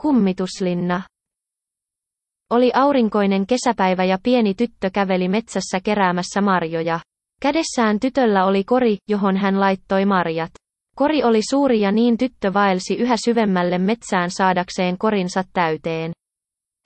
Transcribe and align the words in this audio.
Kummituslinna. 0.00 1.02
Oli 2.50 2.70
aurinkoinen 2.74 3.46
kesäpäivä 3.46 4.04
ja 4.04 4.18
pieni 4.22 4.54
tyttö 4.54 4.90
käveli 4.90 5.28
metsässä 5.28 5.80
keräämässä 5.84 6.40
marjoja. 6.40 7.00
Kädessään 7.42 8.00
tytöllä 8.00 8.44
oli 8.44 8.64
kori, 8.64 8.96
johon 9.08 9.36
hän 9.36 9.60
laittoi 9.60 10.04
marjat. 10.04 10.50
Kori 10.96 11.24
oli 11.24 11.40
suuri 11.50 11.80
ja 11.80 11.92
niin 11.92 12.18
tyttö 12.18 12.52
vaelsi 12.52 12.94
yhä 12.94 13.14
syvemmälle 13.24 13.78
metsään 13.78 14.30
saadakseen 14.30 14.98
korinsa 14.98 15.44
täyteen. 15.52 16.12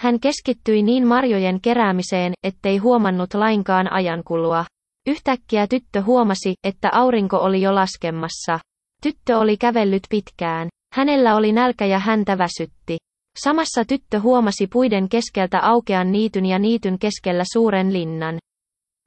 Hän 0.01 0.21
keskittyi 0.21 0.83
niin 0.83 1.07
marjojen 1.07 1.61
keräämiseen, 1.61 2.33
ettei 2.43 2.79
huomannut 2.79 3.35
lainkaan 3.35 3.93
ajankulua. 3.93 4.65
Yhtäkkiä 5.07 5.67
tyttö 5.67 6.03
huomasi, 6.03 6.55
että 6.65 6.89
aurinko 6.93 7.37
oli 7.37 7.63
jo 7.63 7.75
laskemassa. 7.75 8.59
Tyttö 9.03 9.39
oli 9.39 9.57
kävellyt 9.57 10.03
pitkään. 10.11 10.69
Hänellä 10.95 11.37
oli 11.37 11.53
nälkä 11.53 11.87
ja 11.87 11.99
häntä 11.99 12.39
väsytti. 12.39 13.04
Samassa 13.39 13.85
tyttö 13.85 14.21
huomasi 14.21 14.67
puiden 14.67 15.09
keskeltä 15.09 15.61
aukean 15.61 16.13
niityn 16.13 16.47
ja 16.47 16.59
niityn 16.59 16.99
keskellä 16.99 17.43
suuren 17.53 17.93
linnan. 17.93 18.39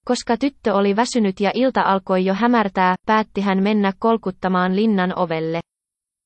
Koska 0.06 0.38
tyttö 0.38 0.74
oli 0.74 0.96
väsynyt 0.96 1.40
ja 1.40 1.52
ilta 1.54 1.82
alkoi 1.82 2.26
jo 2.26 2.34
hämärtää, 2.34 2.96
päätti 3.06 3.42
hän 3.42 3.64
mennä 3.64 3.94
kolkuttamaan 4.00 4.76
linnan 4.76 5.20
ovelle. 5.20 5.60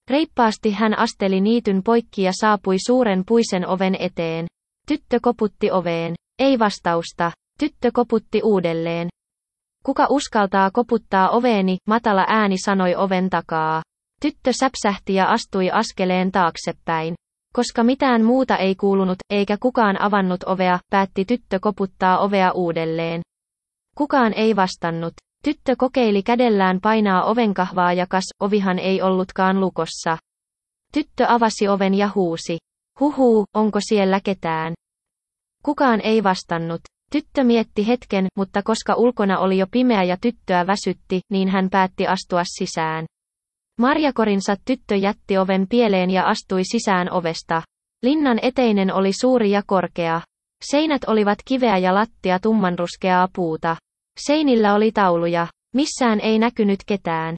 Reippaasti 0.09 0.72
hän 0.72 0.99
asteli 0.99 1.41
niityn 1.41 1.84
poikki 1.84 2.23
ja 2.23 2.31
saapui 2.41 2.75
suuren 2.88 3.23
puisen 3.27 3.67
oven 3.67 3.95
eteen. 3.99 4.47
Tyttö 4.88 5.20
koputti 5.22 5.72
oveen. 5.72 6.16
Ei 6.39 6.59
vastausta. 6.59 7.31
Tyttö 7.59 7.91
koputti 7.94 8.41
uudelleen. 8.44 9.08
Kuka 9.86 10.08
uskaltaa 10.09 10.72
koputtaa 10.72 11.30
oveeni, 11.30 11.77
matala 11.88 12.25
ääni 12.27 12.58
sanoi 12.58 12.95
oven 12.95 13.30
takaa. 13.30 13.81
Tyttö 14.22 14.52
säpsähti 14.53 15.13
ja 15.13 15.25
astui 15.25 15.72
askeleen 15.72 16.31
taaksepäin. 16.31 17.16
Koska 17.55 17.83
mitään 17.83 18.23
muuta 18.23 18.57
ei 18.57 18.75
kuulunut, 18.75 19.17
eikä 19.29 19.57
kukaan 19.57 20.01
avannut 20.01 20.43
ovea, 20.43 20.79
päätti 20.89 21.25
tyttö 21.25 21.59
koputtaa 21.61 22.17
ovea 22.19 22.52
uudelleen. 22.52 23.21
Kukaan 23.97 24.33
ei 24.33 24.55
vastannut. 24.55 25.13
Tyttö 25.43 25.75
kokeili 25.77 26.23
kädellään 26.23 26.80
painaa 26.81 27.23
ovenkahvaa 27.23 27.93
ja 27.93 28.08
kas, 28.08 28.23
ovihan 28.39 28.80
ei 28.80 29.02
ollutkaan 29.02 29.59
lukossa. 29.59 30.17
Tyttö 30.93 31.25
avasi 31.27 31.67
oven 31.67 31.93
ja 31.93 32.09
huusi. 32.16 32.58
Huhuu, 32.99 33.45
onko 33.53 33.80
siellä 33.89 34.19
ketään? 34.23 34.73
Kukaan 35.65 36.02
ei 36.02 36.23
vastannut. 36.23 36.81
Tyttö 37.11 37.43
mietti 37.43 37.88
hetken, 37.88 38.27
mutta 38.36 38.61
koska 38.63 38.93
ulkona 38.95 39.39
oli 39.39 39.58
jo 39.58 39.67
pimeä 39.71 40.03
ja 40.03 40.17
tyttöä 40.21 40.67
väsytti, 40.67 41.19
niin 41.31 41.49
hän 41.49 41.69
päätti 41.69 42.08
astua 42.08 42.41
sisään. 42.45 43.05
Marjakorinsa 43.80 44.55
tyttö 44.66 44.95
jätti 44.95 45.38
oven 45.38 45.67
pieleen 45.69 46.09
ja 46.09 46.23
astui 46.23 46.61
sisään 46.64 47.14
ovesta. 47.14 47.61
Linnan 48.03 48.39
eteinen 48.41 48.94
oli 48.94 49.14
suuri 49.22 49.52
ja 49.52 49.61
korkea. 49.66 50.22
Seinät 50.72 51.02
olivat 51.08 51.38
kiveä 51.45 51.77
ja 51.77 51.94
lattia 51.94 52.39
tummanruskeaa 52.39 53.27
puuta. 53.36 53.75
Seinillä 54.19 54.73
oli 54.73 54.92
tauluja. 54.92 55.47
Missään 55.75 56.19
ei 56.19 56.39
näkynyt 56.39 56.80
ketään. 56.88 57.36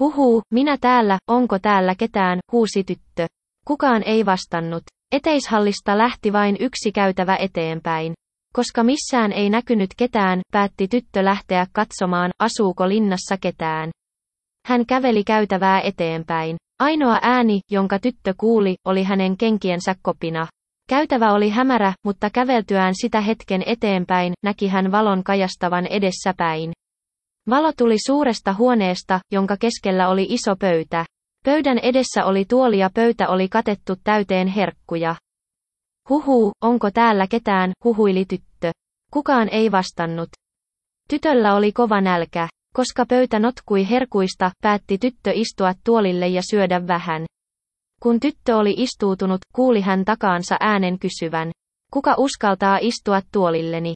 Huhuu, 0.00 0.42
minä 0.50 0.76
täällä, 0.80 1.18
onko 1.28 1.58
täällä 1.58 1.94
ketään, 1.94 2.38
huusi 2.52 2.84
tyttö. 2.84 3.26
Kukaan 3.66 4.02
ei 4.06 4.26
vastannut. 4.26 4.82
Eteishallista 5.12 5.98
lähti 5.98 6.32
vain 6.32 6.56
yksi 6.60 6.92
käytävä 6.92 7.36
eteenpäin. 7.36 8.14
Koska 8.54 8.82
missään 8.82 9.32
ei 9.32 9.50
näkynyt 9.50 9.90
ketään, 9.96 10.40
päätti 10.52 10.88
tyttö 10.88 11.24
lähteä 11.24 11.66
katsomaan, 11.72 12.30
asuuko 12.38 12.88
linnassa 12.88 13.36
ketään. 13.36 13.90
Hän 14.68 14.86
käveli 14.86 15.24
käytävää 15.24 15.80
eteenpäin. 15.80 16.56
Ainoa 16.78 17.18
ääni, 17.22 17.60
jonka 17.70 17.98
tyttö 17.98 18.34
kuuli, 18.36 18.76
oli 18.84 19.02
hänen 19.02 19.36
kenkiensä 19.36 19.94
kopina. 20.02 20.46
Käytävä 20.88 21.32
oli 21.32 21.50
hämärä, 21.50 21.92
mutta 22.04 22.30
käveltyään 22.30 22.94
sitä 22.94 23.20
hetken 23.20 23.62
eteenpäin, 23.66 24.32
näki 24.44 24.68
hän 24.68 24.92
valon 24.92 25.24
kajastavan 25.24 25.86
edessä 25.86 26.34
päin. 26.36 26.72
Valo 27.50 27.72
tuli 27.78 27.96
suuresta 28.06 28.52
huoneesta, 28.52 29.20
jonka 29.32 29.56
keskellä 29.56 30.08
oli 30.08 30.26
iso 30.30 30.56
pöytä. 30.56 31.04
Pöydän 31.44 31.78
edessä 31.78 32.24
oli 32.24 32.44
tuoli 32.44 32.78
ja 32.78 32.90
pöytä 32.94 33.28
oli 33.28 33.48
katettu 33.48 33.96
täyteen 34.04 34.48
herkkuja. 34.48 35.14
Huhuu, 36.08 36.52
onko 36.62 36.90
täällä 36.90 37.26
ketään, 37.26 37.72
huhuili 37.84 38.24
tyttö. 38.24 38.70
Kukaan 39.12 39.48
ei 39.48 39.72
vastannut. 39.72 40.28
Tytöllä 41.10 41.54
oli 41.54 41.72
kova 41.72 42.00
nälkä. 42.00 42.48
Koska 42.74 43.06
pöytä 43.06 43.38
notkui 43.38 43.90
herkuista, 43.90 44.50
päätti 44.62 44.98
tyttö 44.98 45.32
istua 45.34 45.72
tuolille 45.84 46.28
ja 46.28 46.42
syödä 46.50 46.86
vähän. 46.86 47.26
Kun 48.02 48.20
tyttö 48.20 48.56
oli 48.56 48.74
istuutunut, 48.76 49.40
kuuli 49.54 49.80
hän 49.80 50.04
takaansa 50.04 50.56
äänen 50.60 50.98
kysyvän. 50.98 51.50
Kuka 51.92 52.14
uskaltaa 52.18 52.78
istua 52.80 53.20
tuolilleni? 53.32 53.94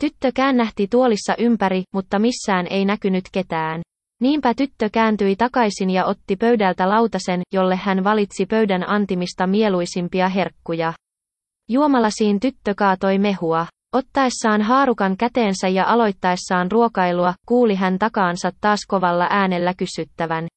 Tyttö 0.00 0.32
käännähti 0.34 0.86
tuolissa 0.90 1.34
ympäri, 1.38 1.82
mutta 1.94 2.18
missään 2.18 2.66
ei 2.70 2.84
näkynyt 2.84 3.24
ketään. 3.32 3.82
Niinpä 4.20 4.54
tyttö 4.54 4.88
kääntyi 4.92 5.36
takaisin 5.36 5.90
ja 5.90 6.04
otti 6.04 6.36
pöydältä 6.36 6.88
lautasen, 6.88 7.42
jolle 7.52 7.76
hän 7.76 8.04
valitsi 8.04 8.46
pöydän 8.46 8.90
antimista 8.90 9.46
mieluisimpia 9.46 10.28
herkkuja. 10.28 10.92
Juomalasiin 11.68 12.40
tyttö 12.40 12.74
kaatoi 12.74 13.18
mehua. 13.18 13.66
Ottaessaan 13.92 14.62
haarukan 14.62 15.16
käteensä 15.16 15.68
ja 15.68 15.84
aloittaessaan 15.86 16.72
ruokailua, 16.72 17.34
kuuli 17.46 17.74
hän 17.74 17.98
takaansa 17.98 18.50
taas 18.60 18.80
kovalla 18.88 19.26
äänellä 19.30 19.74
kysyttävän. 19.74 20.48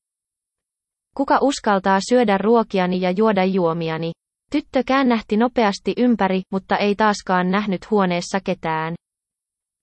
Kuka 1.17 1.37
uskaltaa 1.41 1.99
syödä 2.09 2.37
ruokiani 2.37 3.01
ja 3.01 3.11
juoda 3.11 3.43
juomiani? 3.43 4.11
Tyttö 4.51 4.83
käännähti 4.85 5.37
nopeasti 5.37 5.93
ympäri, 5.97 6.41
mutta 6.51 6.77
ei 6.77 6.95
taaskaan 6.95 7.51
nähnyt 7.51 7.91
huoneessa 7.91 8.39
ketään. 8.43 8.95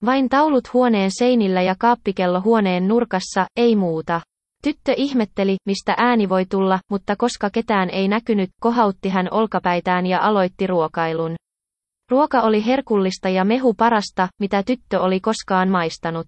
Vain 0.05 0.29
taulut 0.29 0.73
huoneen 0.73 1.11
seinillä 1.11 1.61
ja 1.61 1.75
kaappikello 1.79 2.41
huoneen 2.41 2.87
nurkassa, 2.87 3.45
ei 3.55 3.75
muuta. 3.75 4.21
Tyttö 4.63 4.93
ihmetteli, 4.97 5.57
mistä 5.65 5.93
ääni 5.97 6.29
voi 6.29 6.45
tulla, 6.45 6.79
mutta 6.91 7.15
koska 7.15 7.49
ketään 7.49 7.89
ei 7.89 8.07
näkynyt, 8.07 8.49
kohautti 8.61 9.09
hän 9.09 9.27
olkapäitään 9.31 10.05
ja 10.05 10.19
aloitti 10.21 10.67
ruokailun. 10.67 11.35
Ruoka 12.09 12.41
oli 12.41 12.65
herkullista 12.65 13.29
ja 13.29 13.45
mehu 13.45 13.73
parasta, 13.73 14.27
mitä 14.39 14.63
tyttö 14.63 15.01
oli 15.01 15.19
koskaan 15.19 15.69
maistanut. 15.69 16.25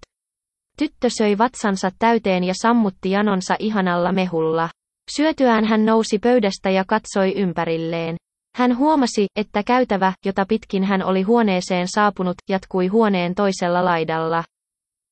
Tyttö 0.78 1.10
söi 1.10 1.38
vatsansa 1.38 1.90
täyteen 1.98 2.44
ja 2.44 2.54
sammutti 2.62 3.10
janonsa 3.10 3.56
ihanalla 3.58 4.12
mehulla. 4.12 4.68
Syötyään 5.16 5.64
hän 5.64 5.86
nousi 5.86 6.18
pöydästä 6.18 6.70
ja 6.70 6.84
katsoi 6.86 7.34
ympärilleen. 7.36 8.16
Hän 8.56 8.78
huomasi, 8.78 9.26
että 9.36 9.62
käytävä, 9.62 10.12
jota 10.24 10.46
pitkin 10.48 10.84
hän 10.84 11.02
oli 11.02 11.22
huoneeseen 11.22 11.86
saapunut, 11.88 12.36
jatkui 12.48 12.86
huoneen 12.86 13.34
toisella 13.34 13.84
laidalla. 13.84 14.44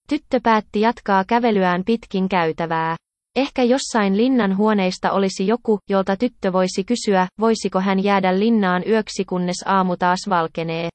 Tyttö 0.09 0.41
päätti 0.43 0.81
jatkaa 0.81 1.25
kävelyään 1.25 1.85
pitkin 1.85 2.29
käytävää. 2.29 2.97
Ehkä 3.37 3.63
jossain 3.63 4.17
linnan 4.17 4.57
huoneista 4.57 5.13
olisi 5.13 5.47
joku, 5.47 5.79
jolta 5.89 6.17
tyttö 6.17 6.53
voisi 6.53 6.85
kysyä, 6.85 7.27
voisiko 7.41 7.81
hän 7.81 8.05
jäädä 8.05 8.39
linnaan 8.39 8.83
yöksi 8.89 9.25
kunnes 9.25 9.57
aamu 9.67 9.97
taas 9.97 10.19
valkenee. 10.29 10.89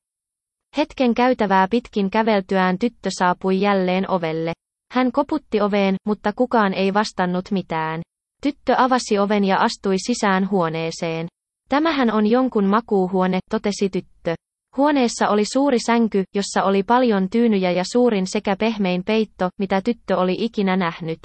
Hetken 0.78 1.13
käytävää 1.13 1.68
pitkin 1.72 2.09
käveltyään 2.09 2.78
tyttö 2.79 3.09
saapui 3.19 3.62
jälleen 3.62 4.12
ovelle. 4.12 4.53
Hän 4.91 5.12
koputti 5.12 5.62
oveen, 5.62 5.95
mutta 6.06 6.34
kukaan 6.34 6.74
ei 6.74 6.94
vastannut 6.94 7.51
mitään. 7.51 8.01
Tyttö 8.41 8.75
avasi 8.78 9.19
oven 9.19 9.44
ja 9.44 9.57
astui 9.57 9.95
sisään 10.07 10.50
huoneeseen. 10.50 11.28
Tämähän 11.69 12.12
on 12.12 12.28
jonkun 12.28 12.66
makuuhuone, 12.66 13.40
totesi 13.50 13.90
tyttö. 13.90 14.35
Huoneessa 14.78 15.29
oli 15.29 15.45
suuri 15.53 15.78
sänky, 15.79 16.24
jossa 16.35 16.63
oli 16.63 16.84
paljon 16.84 17.29
tyynyjä 17.29 17.72
ja 17.72 17.84
suurin 17.91 18.28
sekä 18.28 18.56
pehmein 18.56 19.03
peitto, 19.03 19.50
mitä 19.59 19.81
tyttö 19.81 20.18
oli 20.18 20.35
ikinä 20.40 20.78
nähnyt. 20.78 21.19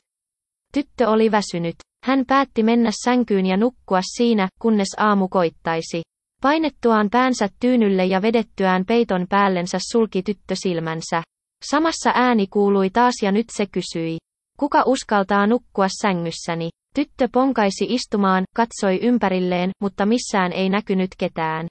Tyttö 0.74 1.08
oli 1.08 1.30
väsynyt. 1.30 1.74
Hän 2.04 2.24
päätti 2.26 2.62
mennä 2.62 2.90
sänkyyn 3.04 3.46
ja 3.46 3.56
nukkua 3.56 4.00
siinä, 4.16 4.48
kunnes 4.60 4.88
aamu 4.96 5.28
koittaisi. 5.28 6.02
Painettuaan 6.42 7.10
päänsä 7.10 7.48
tyynylle 7.60 8.04
ja 8.04 8.22
vedettyään 8.22 8.84
peiton 8.84 9.26
päällensä 9.28 9.78
sulki 9.92 10.22
tyttö 10.22 10.54
silmänsä. 10.54 11.22
Samassa 11.70 12.12
ääni 12.14 12.46
kuului 12.46 12.90
taas 12.90 13.14
ja 13.22 13.32
nyt 13.32 13.46
se 13.56 13.66
kysyi. 13.66 14.18
Kuka 14.58 14.82
uskaltaa 14.86 15.46
nukkua 15.46 15.86
sängyssäni? 16.02 16.70
Tyttö 16.94 17.28
ponkaisi 17.32 17.86
istumaan, 17.88 18.44
katsoi 18.56 18.98
ympärilleen, 19.02 19.70
mutta 19.80 20.06
missään 20.06 20.52
ei 20.52 20.68
näkynyt 20.68 21.10
ketään. 21.18 21.66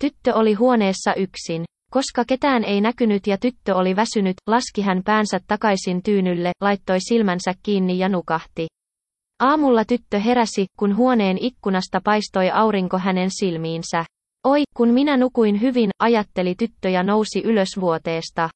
Tyttö 0.00 0.34
oli 0.34 0.54
huoneessa 0.54 1.14
yksin. 1.14 1.64
Koska 1.92 2.24
ketään 2.24 2.64
ei 2.64 2.80
näkynyt 2.80 3.26
ja 3.26 3.38
tyttö 3.38 3.74
oli 3.74 3.96
väsynyt, 3.96 4.36
laski 4.46 4.82
hän 4.82 5.02
päänsä 5.04 5.38
takaisin 5.46 6.02
tyynylle, 6.02 6.52
laittoi 6.60 7.00
silmänsä 7.00 7.52
kiinni 7.62 7.98
ja 7.98 8.08
nukahti. 8.08 8.66
Aamulla 9.40 9.84
tyttö 9.84 10.18
heräsi, 10.18 10.66
kun 10.78 10.96
huoneen 10.96 11.38
ikkunasta 11.40 12.00
paistoi 12.04 12.50
aurinko 12.50 12.98
hänen 12.98 13.30
silmiinsä. 13.30 14.04
Oi, 14.44 14.62
kun 14.76 14.88
minä 14.88 15.16
nukuin 15.16 15.60
hyvin, 15.60 15.90
ajatteli 15.98 16.54
tyttö 16.54 16.88
ja 16.88 17.02
nousi 17.02 17.42
ylös 17.44 17.68
vuoteesta. 17.80 18.48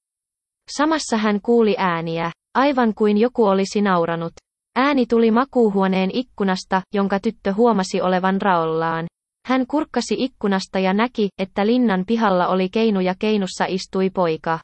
Samassa 0.76 1.16
hän 1.16 1.40
kuuli 1.42 1.74
ääniä, 1.78 2.30
aivan 2.54 2.94
kuin 2.94 3.18
joku 3.18 3.44
olisi 3.44 3.80
nauranut. 3.80 4.32
Ääni 4.76 5.06
tuli 5.06 5.30
makuuhuoneen 5.30 6.10
ikkunasta, 6.12 6.82
jonka 6.94 7.20
tyttö 7.20 7.54
huomasi 7.54 8.00
olevan 8.00 8.42
raollaan. 8.42 9.06
Hän 9.46 9.66
kurkkasi 9.66 10.14
ikkunasta 10.18 10.78
ja 10.78 10.92
näki, 10.92 11.28
että 11.38 11.66
linnan 11.66 12.04
pihalla 12.06 12.46
oli 12.48 12.68
keinu 12.68 13.00
ja 13.00 13.14
keinussa 13.18 13.64
istui 13.68 14.10
poika. 14.10 14.58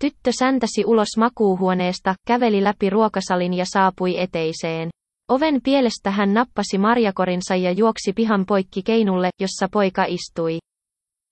Tyttö 0.00 0.32
säntäsi 0.38 0.84
ulos 0.84 1.08
makuuhuoneesta, 1.18 2.14
käveli 2.26 2.64
läpi 2.64 2.90
ruokasalin 2.90 3.54
ja 3.54 3.64
saapui 3.72 4.18
eteiseen. 4.18 4.90
Oven 5.28 5.60
pielestä 5.62 6.10
hän 6.10 6.34
nappasi 6.34 6.78
marjakorinsa 6.78 7.56
ja 7.56 7.70
juoksi 7.70 8.12
pihan 8.12 8.46
poikki 8.46 8.82
keinulle, 8.82 9.30
jossa 9.40 9.68
poika 9.72 10.04
istui. 10.08 10.58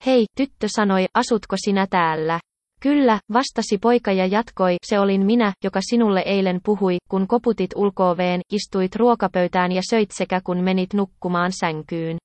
Hei, 0.05 0.25
tyttö 0.37 0.67
sanoi, 0.75 1.05
asutko 1.13 1.55
sinä 1.65 1.87
täällä? 1.89 2.39
Kyllä, 2.81 3.19
vastasi 3.33 3.77
poika 3.77 4.11
ja 4.11 4.25
jatkoi, 4.25 4.75
se 4.85 4.99
olin 4.99 5.25
minä, 5.25 5.53
joka 5.63 5.79
sinulle 5.89 6.23
eilen 6.25 6.59
puhui, 6.63 6.97
kun 7.09 7.27
koputit 7.27 7.69
ulkooveen, 7.75 8.41
istuit 8.51 8.95
ruokapöytään 8.95 9.71
ja 9.71 9.81
söit 9.89 10.11
sekä 10.11 10.41
kun 10.43 10.57
menit 10.57 10.93
nukkumaan 10.93 11.51
sänkyyn. 11.51 12.17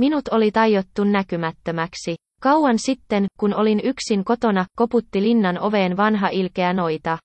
Minut 0.00 0.28
oli 0.28 0.50
tajottu 0.50 1.04
näkymättömäksi. 1.04 2.14
Kauan 2.42 2.78
sitten, 2.78 3.26
kun 3.40 3.54
olin 3.54 3.80
yksin 3.84 4.24
kotona, 4.24 4.64
koputti 4.76 5.22
linnan 5.22 5.58
oveen 5.58 5.96
vanha 5.96 6.28
ilkeä 6.28 6.72
noita. 6.72 7.18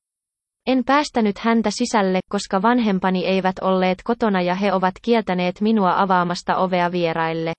En 0.68 0.84
päästänyt 0.84 1.38
häntä 1.38 1.70
sisälle, 1.72 2.20
koska 2.32 2.62
vanhempani 2.62 3.26
eivät 3.26 3.60
olleet 3.62 3.98
kotona 4.04 4.42
ja 4.42 4.56
he 4.56 4.74
ovat 4.74 4.94
kieltäneet 5.02 5.62
minua 5.62 6.02
avaamasta 6.02 6.56
ovea 6.56 6.92
vieraille. 6.92 7.54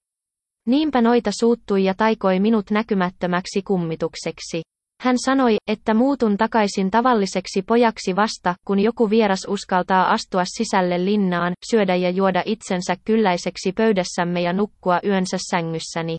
Niinpä 0.66 1.00
noita 1.00 1.30
suuttui 1.40 1.84
ja 1.84 1.94
taikoi 1.94 2.40
minut 2.40 2.70
näkymättömäksi 2.70 3.62
kummitukseksi. 3.62 4.62
Hän 5.00 5.16
sanoi, 5.25 5.56
että 5.69 5.94
muutun 5.94 6.37
takaisin 6.37 6.90
tavalliseksi 6.90 7.62
pojaksi 7.62 8.16
vasta, 8.16 8.54
kun 8.66 8.78
joku 8.78 9.10
vieras 9.10 9.46
uskaltaa 9.48 10.12
astua 10.12 10.43
sisälle 10.44 11.04
linnaan, 11.04 11.52
syödä 11.70 11.94
ja 11.94 12.10
juoda 12.10 12.43
itsensä 12.46 12.96
kylläiseksi 13.04 13.72
pöydässämme 13.72 14.40
ja 14.40 14.52
nukkua 14.52 15.00
yönsä 15.04 15.37
sängyssäni. 15.50 16.16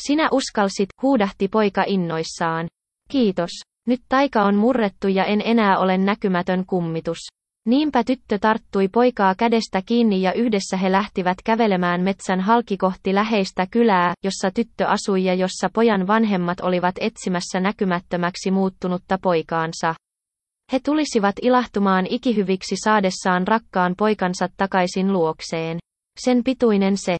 Sinä 0.00 0.28
uskalsit, 0.32 0.88
huudahti 1.02 1.48
poika 1.48 1.84
innoissaan. 1.86 2.68
Kiitos. 3.10 3.50
Nyt 3.86 4.00
taika 4.08 4.42
on 4.42 4.54
murrettu 4.54 5.08
ja 5.08 5.24
en 5.24 5.42
enää 5.44 5.78
ole 5.78 5.98
näkymätön 5.98 6.66
kummitus. 6.66 7.18
Niinpä 7.66 8.04
tyttö 8.04 8.38
tarttui 8.38 8.88
poikaa 8.88 9.34
kädestä 9.34 9.82
kiinni 9.86 10.22
ja 10.22 10.32
yhdessä 10.32 10.76
he 10.76 10.92
lähtivät 10.92 11.36
kävelemään 11.44 12.00
metsän 12.00 12.40
halki 12.40 12.76
kohti 12.76 13.14
läheistä 13.14 13.66
kylää, 13.70 14.12
jossa 14.24 14.50
tyttö 14.50 14.86
asui 14.86 15.24
ja 15.24 15.34
jossa 15.34 15.68
pojan 15.72 16.06
vanhemmat 16.06 16.60
olivat 16.60 16.94
etsimässä 17.00 17.60
näkymättömäksi 17.60 18.50
muuttunutta 18.50 19.18
poikaansa. 19.22 19.94
He 20.72 20.80
tulisivat 20.84 21.34
ilahtumaan 21.42 22.06
ikihyviksi 22.10 22.76
saadessaan 22.84 23.48
rakkaan 23.48 23.94
poikansa 23.98 24.48
takaisin 24.56 25.12
luokseen. 25.12 25.78
Sen 26.24 26.44
pituinen 26.44 26.96
se 26.96 27.16